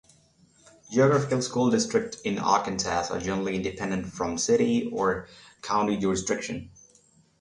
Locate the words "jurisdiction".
5.95-6.71